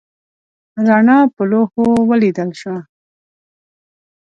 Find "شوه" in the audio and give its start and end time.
2.61-2.77